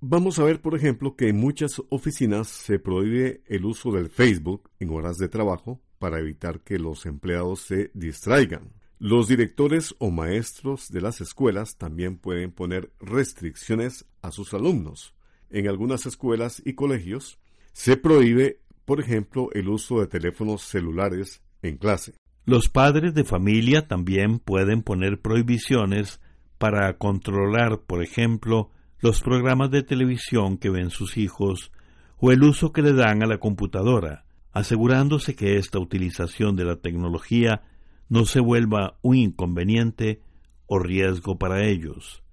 Vamos 0.01 0.37
a 0.39 0.43
ver, 0.43 0.61
por 0.61 0.75
ejemplo, 0.75 1.15
que 1.15 1.29
en 1.29 1.37
muchas 1.37 1.81
oficinas 1.89 2.47
se 2.47 2.79
prohíbe 2.79 3.41
el 3.47 3.65
uso 3.65 3.91
del 3.91 4.09
Facebook 4.09 4.69
en 4.79 4.91
horas 4.91 5.17
de 5.17 5.29
trabajo 5.29 5.81
para 5.99 6.19
evitar 6.19 6.59
que 6.61 6.77
los 6.77 7.05
empleados 7.05 7.61
se 7.61 7.91
distraigan. 7.93 8.73
Los 8.99 9.27
directores 9.27 9.95
o 9.99 10.11
maestros 10.11 10.89
de 10.89 11.01
las 11.01 11.21
escuelas 11.21 11.77
también 11.77 12.17
pueden 12.17 12.51
poner 12.51 12.91
restricciones 12.99 14.05
a 14.21 14.31
sus 14.31 14.53
alumnos. 14.53 15.15
En 15.49 15.67
algunas 15.67 16.05
escuelas 16.05 16.61
y 16.65 16.73
colegios 16.73 17.39
se 17.73 17.97
prohíbe, 17.97 18.61
por 18.85 18.99
ejemplo, 18.99 19.49
el 19.53 19.69
uso 19.69 19.99
de 19.99 20.07
teléfonos 20.07 20.61
celulares 20.61 21.41
en 21.61 21.77
clase. 21.77 22.13
Los 22.45 22.69
padres 22.69 23.13
de 23.15 23.23
familia 23.23 23.87
también 23.87 24.39
pueden 24.39 24.83
poner 24.83 25.19
prohibiciones 25.19 26.21
para 26.65 26.97
controlar, 26.97 27.81
por 27.85 28.01
ejemplo, 28.01 28.71
los 28.99 29.21
programas 29.21 29.69
de 29.69 29.83
televisión 29.83 30.57
que 30.57 30.71
ven 30.71 30.89
sus 30.89 31.15
hijos 31.15 31.71
o 32.17 32.31
el 32.31 32.41
uso 32.41 32.73
que 32.73 32.81
le 32.81 32.93
dan 32.93 33.21
a 33.21 33.27
la 33.27 33.37
computadora, 33.37 34.25
asegurándose 34.51 35.35
que 35.35 35.57
esta 35.57 35.77
utilización 35.77 36.55
de 36.55 36.65
la 36.65 36.77
tecnología 36.77 37.61
no 38.09 38.25
se 38.25 38.39
vuelva 38.39 38.97
un 39.03 39.15
inconveniente 39.15 40.23
o 40.65 40.79
riesgo 40.79 41.37
para 41.37 41.63
ellos. 41.63 42.23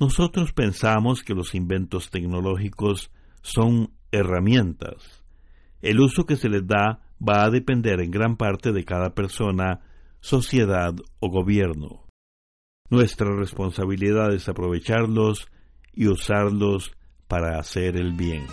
Nosotros 0.00 0.52
pensamos 0.52 1.22
que 1.22 1.34
los 1.34 1.54
inventos 1.54 2.10
tecnológicos 2.10 3.12
son 3.40 3.92
herramientas. 4.10 5.22
El 5.80 6.00
uso 6.00 6.26
que 6.26 6.34
se 6.34 6.48
les 6.48 6.66
da 6.66 7.02
va 7.22 7.44
a 7.44 7.50
depender 7.50 8.00
en 8.00 8.10
gran 8.10 8.36
parte 8.36 8.72
de 8.72 8.84
cada 8.84 9.14
persona, 9.14 9.78
sociedad 10.18 10.96
o 11.20 11.30
gobierno. 11.30 12.03
Nuestra 12.90 13.34
responsabilidad 13.34 14.34
es 14.34 14.46
aprovecharlos 14.46 15.48
y 15.94 16.06
usarlos 16.06 16.92
para 17.28 17.58
hacer 17.58 17.96
el 17.96 18.12
bien. 18.12 18.46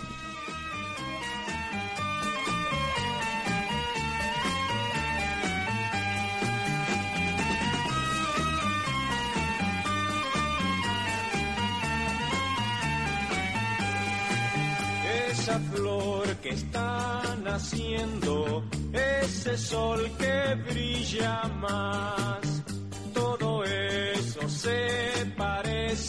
Esa 15.30 15.60
flor 15.60 16.26
que 16.36 16.48
está 16.48 17.36
naciendo, 17.44 18.64
ese 18.94 19.58
sol 19.58 20.10
que 20.18 20.54
brilla 20.72 21.42
más 21.60 22.41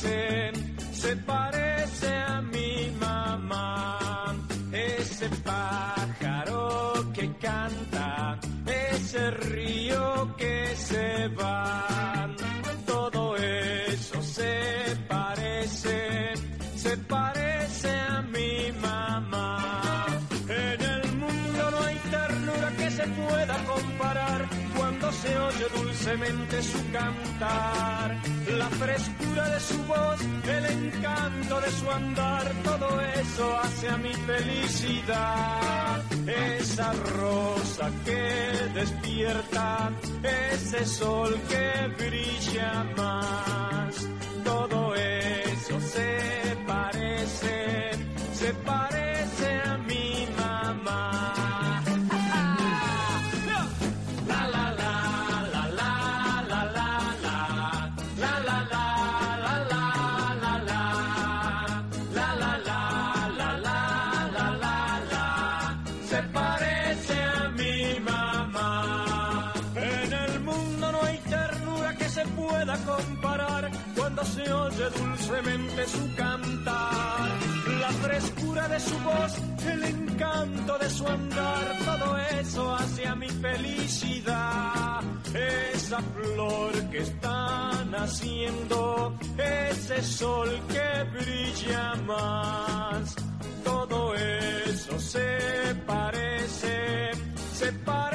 se 0.03 1.15
parece 1.17 2.07
a 2.07 2.41
mi 2.41 2.91
mamá. 2.99 4.35
Ese 4.71 5.29
pájaro 5.43 7.11
que 7.13 7.31
canta, 7.37 8.39
ese 8.65 9.31
río 9.31 10.35
que 10.37 10.75
se 10.75 11.27
va. 11.29 12.29
Todo 12.85 13.35
eso 13.37 14.21
se 14.21 14.97
parece, 15.07 16.33
se 16.75 16.97
parece 16.97 17.89
a 17.89 18.21
mi 18.23 18.71
mamá. 18.81 20.07
En 20.49 20.81
el 20.81 21.15
mundo 21.15 21.71
no 21.71 21.83
hay 21.83 21.97
ternura 22.11 22.69
que 22.77 22.91
se 22.91 23.07
pueda 23.07 23.55
comparar 23.65 24.62
se 25.21 25.37
oye 25.37 25.65
dulcemente 25.75 26.63
su 26.63 26.91
cantar. 26.91 28.17
La 28.57 28.69
frescura 28.69 29.49
de 29.49 29.59
su 29.59 29.83
voz, 29.83 30.19
el 30.47 30.65
encanto 30.65 31.61
de 31.61 31.71
su 31.71 31.91
andar, 31.91 32.51
todo 32.63 33.01
eso 33.01 33.57
hace 33.59 33.89
a 33.89 33.97
mi 33.97 34.13
felicidad. 34.13 36.03
Esa 36.27 36.93
rosa 36.93 37.89
que 38.05 38.79
despierta, 38.79 39.91
ese 40.51 40.85
sol 40.85 41.39
que 41.49 42.03
brilla 42.03 42.85
más, 42.95 44.07
todo 44.43 44.95
eso 44.95 45.79
se 45.79 46.57
parece, 46.65 47.91
se 48.33 48.53
parece 48.65 48.92
dulcemente 75.83 75.87
su 75.87 76.15
cantar. 76.15 77.29
La 77.79 77.89
frescura 77.89 78.67
de 78.67 78.79
su 78.79 78.97
voz, 78.99 79.33
el 79.67 79.83
encanto 79.83 80.77
de 80.77 80.89
su 80.89 81.07
andar, 81.07 81.77
todo 81.85 82.17
eso 82.17 82.75
hacia 82.75 83.15
mi 83.15 83.29
felicidad. 83.29 85.01
Esa 85.73 85.99
flor 85.99 86.89
que 86.89 86.99
está 86.99 87.71
naciendo, 87.89 89.17
ese 89.37 90.01
sol 90.03 90.49
que 90.67 91.03
brilla 91.17 91.95
más, 92.05 93.15
todo 93.63 94.15
eso 94.15 94.99
se 94.99 95.75
parece, 95.85 97.11
se 97.53 97.71
parece 97.71 98.12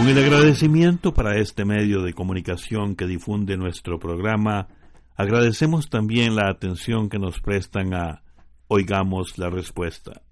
Con 0.00 0.08
el 0.08 0.16
agradecimiento 0.16 1.12
para 1.12 1.36
este 1.36 1.66
medio 1.66 2.00
de 2.00 2.14
comunicación 2.14 2.96
que 2.96 3.06
difunde 3.06 3.58
nuestro 3.58 3.98
programa, 3.98 4.66
agradecemos 5.14 5.90
también 5.90 6.34
la 6.34 6.48
atención 6.48 7.10
que 7.10 7.18
nos 7.18 7.38
prestan 7.42 7.92
a 7.92 8.22
Oigamos 8.66 9.36
la 9.36 9.50
Respuesta. 9.50 10.22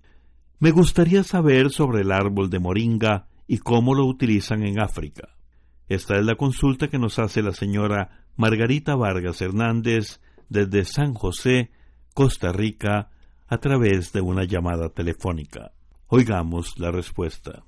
Me 0.59 0.70
gustaría 0.70 1.22
saber 1.22 1.68
sobre 1.68 2.00
el 2.00 2.12
árbol 2.12 2.48
de 2.48 2.61
moringa 2.61 3.26
y 3.46 3.59
cómo 3.59 3.94
lo 3.94 4.07
utilizan 4.07 4.62
en 4.62 4.81
África. 4.81 5.37
Esta 5.87 6.16
es 6.16 6.24
la 6.24 6.37
consulta 6.37 6.88
que 6.88 6.98
nos 6.98 7.18
hace 7.18 7.42
la 7.42 7.52
señora 7.52 8.24
Margarita 8.37 8.94
Vargas 8.96 9.42
Hernández 9.42 10.22
desde 10.48 10.87
San 10.87 11.12
José, 11.12 11.72
Costa 12.14 12.52
Rica, 12.52 13.11
a 13.46 13.59
través 13.59 14.14
de 14.14 14.22
una 14.22 14.44
llamada 14.44 14.88
telefónica. 14.88 15.72
Oigamos 16.07 16.78
la 16.78 16.90
respuesta. 16.90 17.67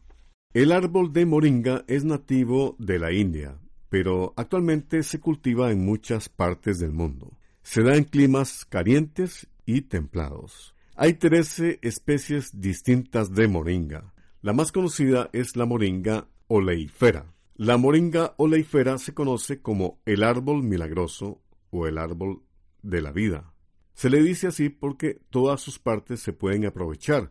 El 0.52 0.72
árbol 0.72 1.12
de 1.12 1.26
moringa 1.26 1.84
es 1.86 2.04
nativo 2.04 2.74
de 2.80 2.98
la 2.98 3.12
India, 3.12 3.56
pero 3.88 4.34
actualmente 4.36 5.04
se 5.04 5.20
cultiva 5.20 5.70
en 5.70 5.84
muchas 5.84 6.28
partes 6.28 6.80
del 6.80 6.90
mundo. 6.90 7.38
Se 7.62 7.84
da 7.84 7.94
en 7.94 8.02
climas 8.02 8.64
calientes 8.64 9.46
y 9.64 9.82
templados. 9.82 10.74
Hay 10.96 11.14
13 11.14 11.78
especies 11.82 12.60
distintas 12.60 13.32
de 13.32 13.46
moringa. 13.46 14.12
La 14.42 14.52
más 14.52 14.72
conocida 14.72 15.30
es 15.32 15.54
la 15.54 15.66
moringa 15.66 16.26
oleifera. 16.48 17.32
La 17.54 17.76
moringa 17.76 18.34
oleifera 18.36 18.98
se 18.98 19.14
conoce 19.14 19.62
como 19.62 20.00
el 20.04 20.24
árbol 20.24 20.64
milagroso 20.64 21.40
o 21.70 21.86
el 21.86 21.96
árbol 21.96 22.42
de 22.82 23.00
la 23.02 23.12
vida. 23.12 23.54
Se 23.94 24.10
le 24.10 24.20
dice 24.20 24.48
así 24.48 24.68
porque 24.68 25.20
todas 25.30 25.60
sus 25.60 25.78
partes 25.78 26.18
se 26.18 26.32
pueden 26.32 26.66
aprovechar, 26.66 27.30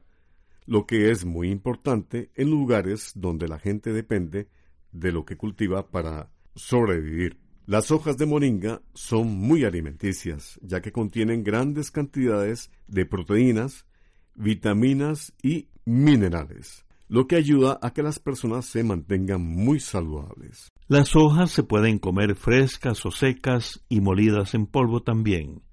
lo 0.69 0.85
que 0.85 1.09
es 1.09 1.25
muy 1.25 1.49
importante 1.49 2.29
en 2.35 2.51
lugares 2.51 3.13
donde 3.15 3.47
la 3.47 3.57
gente 3.57 3.91
depende 3.91 4.49
de 4.91 5.11
lo 5.11 5.25
que 5.25 5.35
cultiva 5.35 5.89
para 5.89 6.29
sobrevivir. 6.53 7.39
Las 7.65 7.89
hojas 7.89 8.19
de 8.19 8.27
moringa 8.27 8.83
son 8.93 9.29
muy 9.29 9.63
alimenticias, 9.63 10.59
ya 10.61 10.79
que 10.79 10.91
contienen 10.91 11.43
grandes 11.43 11.89
cantidades 11.89 12.69
de 12.87 13.07
proteínas, 13.07 13.87
vitaminas 14.35 15.33
y 15.41 15.69
minerales, 15.85 16.85
lo 17.07 17.25
que 17.25 17.37
ayuda 17.37 17.79
a 17.81 17.91
que 17.91 18.03
las 18.03 18.19
personas 18.19 18.67
se 18.67 18.83
mantengan 18.83 19.41
muy 19.41 19.79
saludables. 19.79 20.69
Las 20.87 21.15
hojas 21.15 21.49
se 21.49 21.63
pueden 21.63 21.97
comer 21.97 22.35
frescas 22.35 23.07
o 23.07 23.11
secas 23.11 23.83
y 23.89 24.01
molidas 24.01 24.53
en 24.53 24.67
polvo 24.67 25.01
también. 25.01 25.63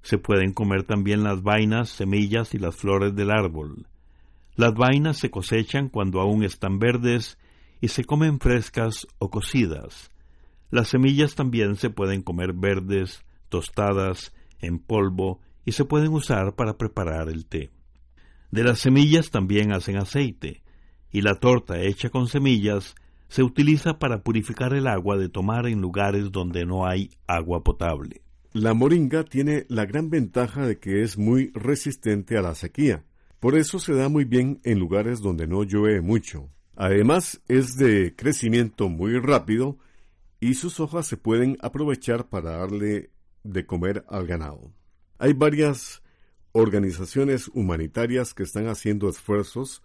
Se 0.00 0.16
pueden 0.16 0.54
comer 0.54 0.84
también 0.84 1.24
las 1.24 1.42
vainas, 1.42 1.90
semillas 1.90 2.54
y 2.54 2.58
las 2.58 2.74
flores 2.74 3.14
del 3.14 3.32
árbol. 3.32 3.86
Las 4.60 4.74
vainas 4.74 5.16
se 5.16 5.30
cosechan 5.30 5.88
cuando 5.88 6.20
aún 6.20 6.44
están 6.44 6.78
verdes 6.78 7.38
y 7.80 7.88
se 7.88 8.04
comen 8.04 8.38
frescas 8.38 9.06
o 9.18 9.30
cocidas. 9.30 10.10
Las 10.70 10.88
semillas 10.88 11.34
también 11.34 11.76
se 11.76 11.88
pueden 11.88 12.20
comer 12.20 12.52
verdes, 12.52 13.24
tostadas, 13.48 14.34
en 14.58 14.78
polvo 14.78 15.40
y 15.64 15.72
se 15.72 15.86
pueden 15.86 16.12
usar 16.12 16.56
para 16.56 16.76
preparar 16.76 17.30
el 17.30 17.46
té. 17.46 17.70
De 18.50 18.62
las 18.62 18.80
semillas 18.80 19.30
también 19.30 19.72
hacen 19.72 19.96
aceite, 19.96 20.62
y 21.10 21.22
la 21.22 21.36
torta 21.36 21.80
hecha 21.80 22.10
con 22.10 22.26
semillas 22.26 22.96
se 23.28 23.42
utiliza 23.42 23.98
para 23.98 24.22
purificar 24.22 24.74
el 24.74 24.88
agua 24.88 25.16
de 25.16 25.30
tomar 25.30 25.68
en 25.68 25.80
lugares 25.80 26.32
donde 26.32 26.66
no 26.66 26.86
hay 26.86 27.08
agua 27.26 27.64
potable. 27.64 28.20
La 28.52 28.74
moringa 28.74 29.24
tiene 29.24 29.64
la 29.70 29.86
gran 29.86 30.10
ventaja 30.10 30.66
de 30.66 30.78
que 30.78 31.00
es 31.00 31.16
muy 31.16 31.50
resistente 31.54 32.36
a 32.36 32.42
la 32.42 32.54
sequía. 32.54 33.06
Por 33.40 33.56
eso 33.56 33.78
se 33.78 33.94
da 33.94 34.10
muy 34.10 34.24
bien 34.24 34.60
en 34.64 34.78
lugares 34.78 35.20
donde 35.20 35.46
no 35.46 35.64
llueve 35.64 36.02
mucho. 36.02 36.50
Además, 36.76 37.40
es 37.48 37.76
de 37.76 38.14
crecimiento 38.14 38.88
muy 38.90 39.18
rápido 39.18 39.78
y 40.40 40.54
sus 40.54 40.78
hojas 40.78 41.06
se 41.06 41.16
pueden 41.16 41.56
aprovechar 41.60 42.28
para 42.28 42.58
darle 42.58 43.10
de 43.42 43.64
comer 43.64 44.04
al 44.08 44.26
ganado. 44.26 44.72
Hay 45.18 45.32
varias 45.32 46.02
organizaciones 46.52 47.48
humanitarias 47.54 48.34
que 48.34 48.42
están 48.42 48.68
haciendo 48.68 49.08
esfuerzos 49.08 49.82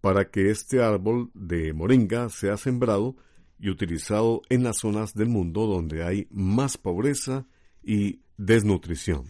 para 0.00 0.30
que 0.30 0.50
este 0.50 0.82
árbol 0.82 1.30
de 1.34 1.72
moringa 1.72 2.28
sea 2.28 2.56
sembrado 2.56 3.16
y 3.58 3.70
utilizado 3.70 4.42
en 4.48 4.62
las 4.62 4.78
zonas 4.78 5.14
del 5.14 5.28
mundo 5.28 5.66
donde 5.66 6.04
hay 6.04 6.26
más 6.30 6.76
pobreza 6.76 7.46
y 7.82 8.20
desnutrición. 8.36 9.24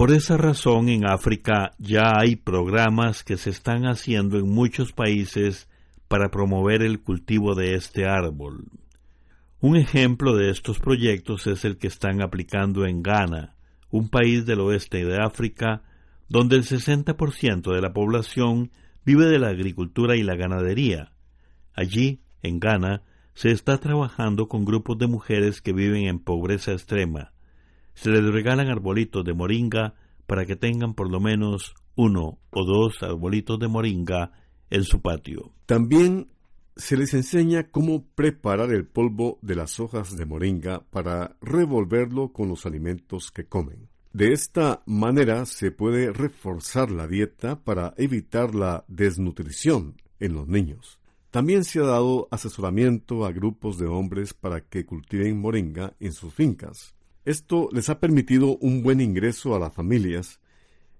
Por 0.00 0.12
esa 0.12 0.38
razón 0.38 0.88
en 0.88 1.04
África 1.04 1.72
ya 1.76 2.18
hay 2.18 2.34
programas 2.34 3.22
que 3.22 3.36
se 3.36 3.50
están 3.50 3.84
haciendo 3.84 4.38
en 4.38 4.48
muchos 4.48 4.94
países 4.94 5.68
para 6.08 6.30
promover 6.30 6.80
el 6.80 7.02
cultivo 7.02 7.54
de 7.54 7.74
este 7.74 8.06
árbol. 8.06 8.64
Un 9.60 9.76
ejemplo 9.76 10.34
de 10.36 10.48
estos 10.48 10.78
proyectos 10.78 11.46
es 11.46 11.66
el 11.66 11.76
que 11.76 11.88
están 11.88 12.22
aplicando 12.22 12.86
en 12.86 13.02
Ghana, 13.02 13.56
un 13.90 14.08
país 14.08 14.46
del 14.46 14.60
oeste 14.60 15.04
de 15.04 15.18
África, 15.22 15.82
donde 16.30 16.56
el 16.56 16.62
60% 16.62 17.70
de 17.70 17.82
la 17.82 17.92
población 17.92 18.70
vive 19.04 19.26
de 19.26 19.38
la 19.38 19.48
agricultura 19.48 20.16
y 20.16 20.22
la 20.22 20.34
ganadería. 20.34 21.12
Allí, 21.74 22.22
en 22.42 22.58
Ghana, 22.58 23.02
se 23.34 23.50
está 23.50 23.76
trabajando 23.76 24.48
con 24.48 24.64
grupos 24.64 24.96
de 24.96 25.08
mujeres 25.08 25.60
que 25.60 25.74
viven 25.74 26.06
en 26.06 26.20
pobreza 26.20 26.72
extrema. 26.72 27.32
Se 27.94 28.10
les 28.10 28.24
regalan 28.24 28.68
arbolitos 28.68 29.24
de 29.24 29.34
moringa 29.34 29.94
para 30.26 30.46
que 30.46 30.56
tengan 30.56 30.94
por 30.94 31.10
lo 31.10 31.20
menos 31.20 31.74
uno 31.96 32.38
o 32.50 32.64
dos 32.64 33.02
arbolitos 33.02 33.58
de 33.58 33.68
moringa 33.68 34.32
en 34.70 34.84
su 34.84 35.00
patio. 35.00 35.52
También 35.66 36.28
se 36.76 36.96
les 36.96 37.14
enseña 37.14 37.70
cómo 37.70 38.06
preparar 38.14 38.72
el 38.72 38.86
polvo 38.86 39.38
de 39.42 39.54
las 39.54 39.80
hojas 39.80 40.16
de 40.16 40.24
moringa 40.24 40.80
para 40.90 41.36
revolverlo 41.42 42.32
con 42.32 42.48
los 42.48 42.64
alimentos 42.64 43.30
que 43.30 43.44
comen. 43.44 43.88
De 44.12 44.32
esta 44.32 44.82
manera 44.86 45.46
se 45.46 45.70
puede 45.70 46.12
reforzar 46.12 46.90
la 46.90 47.06
dieta 47.06 47.62
para 47.62 47.94
evitar 47.96 48.54
la 48.54 48.84
desnutrición 48.88 49.94
en 50.18 50.34
los 50.34 50.48
niños. 50.48 50.98
También 51.30 51.62
se 51.62 51.78
ha 51.78 51.84
dado 51.84 52.26
asesoramiento 52.32 53.24
a 53.24 53.30
grupos 53.30 53.78
de 53.78 53.86
hombres 53.86 54.34
para 54.34 54.62
que 54.62 54.84
cultiven 54.84 55.40
moringa 55.40 55.94
en 56.00 56.12
sus 56.12 56.34
fincas. 56.34 56.94
Esto 57.24 57.68
les 57.72 57.90
ha 57.90 58.00
permitido 58.00 58.56
un 58.58 58.82
buen 58.82 59.00
ingreso 59.00 59.54
a 59.54 59.58
las 59.58 59.74
familias, 59.74 60.40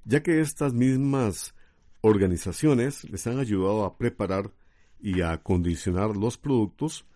ya 0.05 0.23
que 0.23 0.41
estas 0.41 0.75
mismas 0.75 1.55
organizaciones 2.03 3.05
les 3.11 3.27
han 3.27 3.39
ayudado 3.39 3.85
a 3.85 3.97
preparar 3.97 4.53
y 5.01 5.23
a 5.23 5.33
acondicionar 5.33 6.17
los 6.17 6.37
productos 6.37 7.07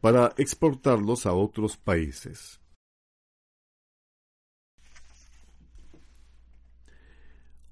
para 0.00 0.32
exportarlos 0.36 1.26
a 1.26 1.32
otros 1.32 1.76
países. 1.76 2.60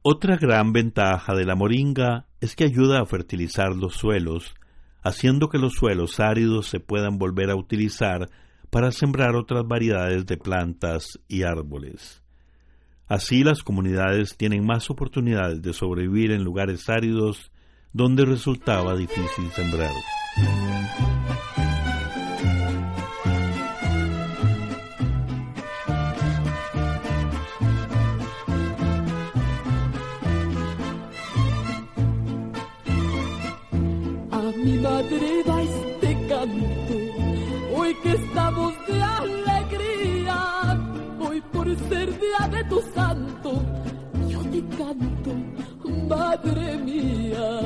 Otra 0.02 0.36
gran 0.36 0.72
ventaja 0.72 1.34
de 1.34 1.44
la 1.44 1.56
moringa 1.56 2.26
es 2.40 2.56
que 2.56 2.64
ayuda 2.64 3.00
a 3.00 3.06
fertilizar 3.06 3.76
los 3.76 3.96
suelos, 3.96 4.54
haciendo 5.02 5.50
que 5.50 5.58
los 5.58 5.74
suelos 5.74 6.20
áridos 6.20 6.68
se 6.68 6.80
puedan 6.80 7.18
volver 7.18 7.50
a 7.50 7.56
utilizar 7.56 8.30
para 8.70 8.92
sembrar 8.92 9.34
otras 9.36 9.66
variedades 9.66 10.24
de 10.26 10.36
plantas 10.36 11.18
y 11.28 11.42
árboles. 11.42 12.22
Así 13.06 13.42
las 13.42 13.62
comunidades 13.62 14.36
tienen 14.36 14.64
más 14.64 14.88
oportunidades 14.88 15.60
de 15.62 15.72
sobrevivir 15.72 16.30
en 16.30 16.44
lugares 16.44 16.88
áridos 16.88 17.50
donde 17.92 18.24
resultaba 18.24 18.96
difícil 18.96 19.50
sembrar. 19.50 19.90
Tu 42.64 42.80
santo, 42.94 43.62
yo 44.28 44.40
te 44.52 44.60
canto, 44.76 45.32
madre 46.08 46.76
mía, 46.78 47.60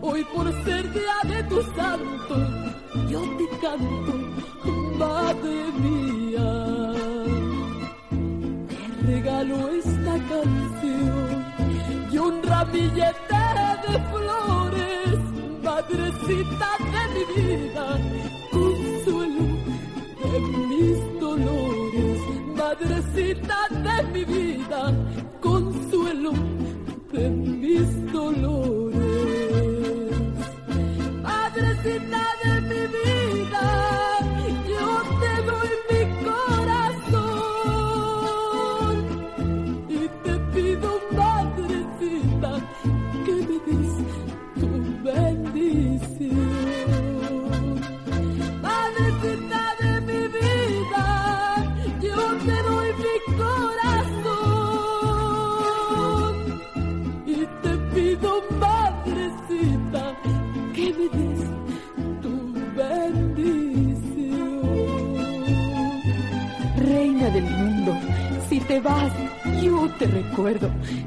hoy 0.00 0.24
por 0.34 0.46
ser 0.64 0.92
día 0.92 1.18
de 1.24 1.42
tu 1.44 1.62
santo, 1.62 2.34
yo 3.08 3.20
te 3.38 3.48
canto, 3.60 4.12
madre 4.98 5.64
mía. 5.78 6.48
Te 8.10 9.06
regalo 9.06 9.68
esta 9.70 10.14
canción 10.30 11.44
y 12.12 12.18
un 12.18 12.42
ramillete 12.42 13.42
de 13.86 13.98
flores, 14.10 15.18
madrecita 15.62 16.70
de 16.92 17.02
mi 17.14 17.24
vida, 17.42 17.98
madrecita 23.50 24.02
de 24.12 24.26
mi 24.26 24.49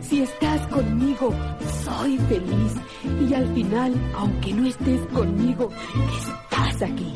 Si 0.02 0.22
estás 0.22 0.68
conmigo, 0.68 1.34
soy 1.84 2.18
feliz. 2.30 2.74
Y 3.28 3.34
al 3.34 3.48
final, 3.56 3.92
aunque 4.16 4.54
no 4.54 4.68
estés 4.68 5.02
conmigo, 5.08 5.72
estás 6.20 6.84
aquí. 6.84 7.14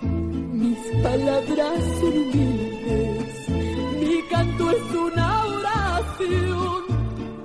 Mis 0.00 0.78
palabras 1.02 1.80
son 2.00 2.12
humildes, 2.22 3.48
mi 4.00 4.22
canto 4.30 4.70
es 4.70 4.94
una 4.94 5.44
oración. 5.44 6.84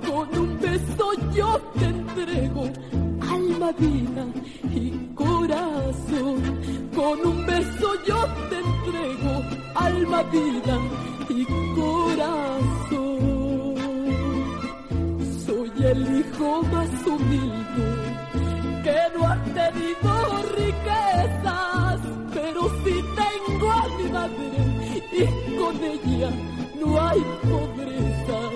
Con 0.08 0.38
un 0.38 0.60
beso 0.60 1.12
yo 1.34 1.60
te 1.78 1.84
entrego 1.84 2.64
alma, 3.20 3.72
vida 3.72 4.26
y 4.74 4.90
corazón. 5.14 6.40
Con 6.96 7.26
un 7.26 7.46
beso 7.46 7.88
yo 8.06 8.26
te 8.48 8.56
entrego 8.56 9.42
alma, 9.74 10.22
vida 10.22 11.09
no 26.80 27.00
hay 27.00 27.20
pobrezas, 27.42 28.52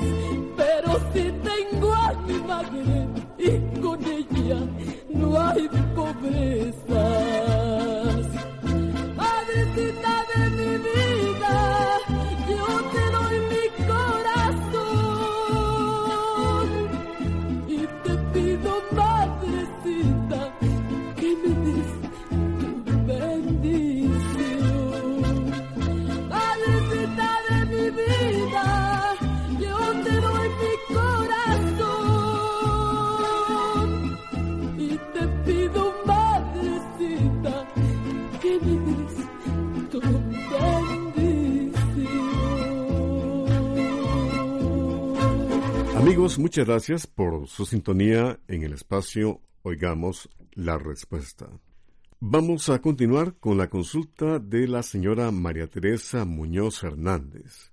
pero 0.56 1.00
sí 1.12 1.32
tengo 1.42 1.92
a 1.92 2.12
mi 2.26 2.34
madre 2.40 3.06
y 3.38 3.80
con 3.80 4.00
ella 4.04 4.58
no 5.10 5.40
hay 5.40 5.68
pobrezas. 5.94 7.23
Muchas 46.24 46.66
gracias 46.66 47.06
por 47.06 47.46
su 47.48 47.66
sintonía 47.66 48.40
en 48.48 48.62
el 48.62 48.72
espacio 48.72 49.42
Oigamos 49.60 50.30
la 50.52 50.78
Respuesta. 50.78 51.50
Vamos 52.18 52.70
a 52.70 52.80
continuar 52.80 53.34
con 53.34 53.58
la 53.58 53.68
consulta 53.68 54.38
de 54.38 54.66
la 54.66 54.82
señora 54.82 55.30
María 55.30 55.66
Teresa 55.66 56.24
Muñoz 56.24 56.82
Hernández. 56.82 57.72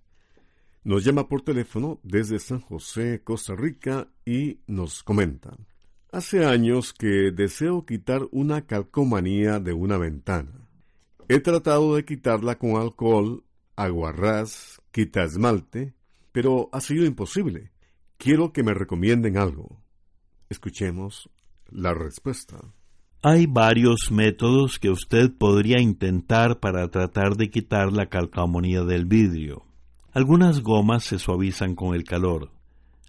Nos 0.84 1.06
llama 1.06 1.30
por 1.30 1.44
teléfono 1.44 2.02
desde 2.04 2.40
San 2.40 2.60
José, 2.60 3.22
Costa 3.24 3.56
Rica, 3.56 4.10
y 4.26 4.60
nos 4.68 5.02
comenta. 5.02 5.56
Hace 6.12 6.44
años 6.44 6.92
que 6.92 7.32
deseo 7.32 7.86
quitar 7.86 8.28
una 8.32 8.68
calcomanía 8.68 9.62
de 9.62 9.72
una 9.72 9.98
ventana. 9.98 10.68
He 11.30 11.40
tratado 11.40 11.96
de 11.96 12.04
quitarla 12.04 12.58
con 12.58 12.72
alcohol, 12.72 13.46
aguarrás, 13.78 14.82
quita 14.92 15.24
esmalte, 15.24 15.94
pero 16.34 16.68
ha 16.74 16.82
sido 16.82 17.06
imposible. 17.06 17.72
Quiero 18.24 18.54
que 18.54 18.62
me 18.62 18.76
recomienden 18.76 19.36
algo. 19.36 19.82
Escuchemos 20.48 21.28
la 21.72 21.96
respuesta. 21.96 22.60
Hay 23.24 23.48
varios 23.48 24.12
métodos 24.12 24.78
que 24.78 24.92
usted 24.92 25.32
podría 25.36 25.82
intentar 25.82 26.60
para 26.60 26.88
tratar 26.90 27.36
de 27.36 27.50
quitar 27.50 27.92
la 27.92 28.10
calcamonía 28.10 28.84
del 28.84 29.08
vidrio. 29.08 29.66
Algunas 30.14 30.62
gomas 30.62 31.04
se 31.04 31.18
suavizan 31.18 31.74
con 31.74 31.96
el 31.96 32.04
calor, 32.04 32.52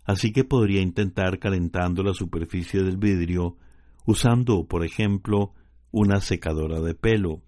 así 0.07 0.33
que 0.33 0.45
podría 0.45 0.81
intentar 0.81 1.39
calentando 1.39 2.03
la 2.03 2.15
superficie 2.15 2.83
del 2.83 2.97
vidrio 2.97 3.59
usando, 4.07 4.65
por 4.65 4.83
ejemplo, 4.83 5.53
una 5.91 6.23
secadora 6.23 6.81
de 6.81 6.95
pelo. 6.95 7.43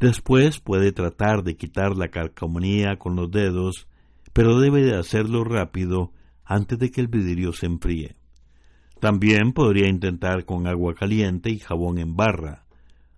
Después 0.00 0.58
puede 0.58 0.90
tratar 0.90 1.44
de 1.44 1.56
quitar 1.56 1.96
la 1.96 2.08
calcamonía 2.08 2.96
con 2.98 3.14
los 3.14 3.30
dedos, 3.30 3.86
pero 4.32 4.58
debe 4.58 4.82
de 4.82 4.98
hacerlo 4.98 5.44
rápido 5.44 6.10
antes 6.44 6.78
de 6.78 6.90
que 6.90 7.00
el 7.00 7.08
vidrio 7.08 7.52
se 7.52 7.66
enfríe. 7.66 8.16
También 9.00 9.52
podría 9.52 9.88
intentar 9.88 10.44
con 10.44 10.66
agua 10.66 10.94
caliente 10.94 11.50
y 11.50 11.58
jabón 11.58 11.98
en 11.98 12.16
barra. 12.16 12.66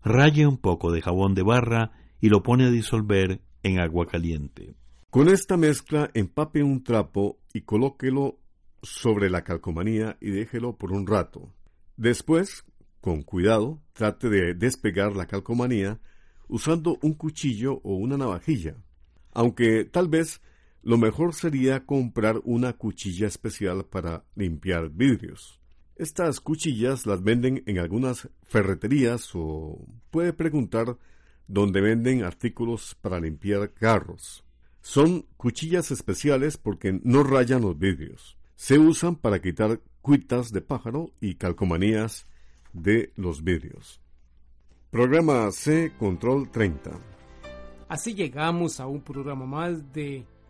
Raye 0.03 0.47
un 0.47 0.59
poco 0.59 0.93
de 0.93 1.03
jabón 1.03 1.35
de 1.35 1.43
barra 1.43 1.93
y 2.21 2.29
lo 2.29 2.43
pone 2.43 2.65
a 2.65 2.71
disolver 2.71 3.41
en 3.63 3.81
agua 3.81 4.07
caliente. 4.07 4.75
Con 5.11 5.29
esta 5.29 5.57
mezcla 5.57 6.11
empape 6.15 6.63
un 6.63 6.83
trapo 6.83 7.39
y 7.53 7.63
colóquelo 7.63 8.39
sobre 8.83 9.31
la 9.31 9.43
calcomanía 9.43 10.17
y 10.21 10.31
déjelo 10.31 10.77
por 10.77 10.93
un 10.93 11.07
rato. 11.07 11.53
Después, 11.97 12.65
con 13.01 13.23
cuidado, 13.23 13.81
trate 13.93 14.29
de 14.29 14.55
despegar 14.55 15.17
la 15.17 15.27
calcomanía 15.27 16.01
usando 16.49 16.99
un 17.03 17.15
cuchillo 17.15 17.81
o 17.83 17.95
una 17.97 18.17
navajilla, 18.17 18.77
aunque 19.33 19.85
tal 19.85 20.09
vez 20.09 20.41
lo 20.83 20.99
mejor 20.99 21.35
sería 21.35 21.85
comprar 21.85 22.41
una 22.45 22.75
cuchilla 22.75 23.27
especial 23.27 23.85
para 23.85 24.25
limpiar 24.35 24.91
vidrios. 24.91 25.61
Estas 25.97 26.41
cuchillas 26.41 27.07
las 27.07 27.23
venden 27.23 27.63
en 27.67 27.79
algunas 27.79 28.29
ferreterías 28.45 29.31
o 29.35 29.85
puede 30.11 30.33
preguntar 30.33 30.99
dónde 31.49 31.81
venden 31.81 32.23
artículos 32.23 32.95
para 33.01 33.19
limpiar 33.19 33.73
carros. 33.73 34.45
Son 34.83 35.27
cuchillas 35.37 35.91
especiales 35.91 36.59
porque 36.59 37.01
no 37.03 37.23
rayan 37.23 37.63
los 37.63 37.79
vidrios. 37.79 38.37
Se 38.55 38.79
usan 38.79 39.17
para 39.17 39.41
quitar 39.41 39.81
cuitas 40.01 40.53
de 40.53 40.61
pájaro 40.61 41.13
y 41.21 41.35
calcomanías 41.35 42.27
de 42.73 43.13
los 43.17 43.43
vidrios. 43.43 44.01
Programa 44.91 45.51
C 45.51 45.93
Control 45.99 46.51
30. 46.51 46.91
Así 47.89 48.15
llegamos 48.15 48.81
a 48.81 48.87
un 48.87 49.01
programa 49.01 49.47
más 49.47 49.93
de 49.93 50.27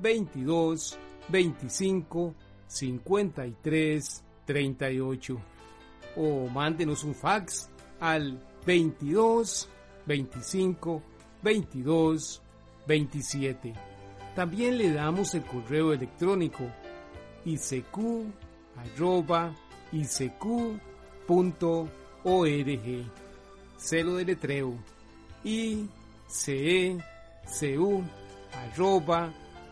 22 0.00 0.98
25 1.28 2.34
53 2.66 4.24
38 4.46 5.40
o 6.16 6.48
mándenos 6.48 7.04
un 7.04 7.14
fax 7.14 7.68
al 8.00 8.38
22 8.66 9.68
25 10.06 11.02
22 11.42 12.42
27. 12.86 13.74
También 14.34 14.78
le 14.78 14.92
damos 14.92 15.34
el 15.34 15.44
correo 15.44 15.92
electrónico 15.92 16.64
isq 17.44 17.98
arroba. 18.76 19.54
Celo 23.76 24.16
de 24.16 24.24
letreo 24.24 24.74
i 25.42 25.88
c 26.28 26.52
e 26.52 26.98
c 27.46 27.78
u 27.78 28.04
arroba 28.52 29.32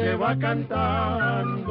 se 0.00 0.16
va 0.16 0.36
cantando. 0.38 1.70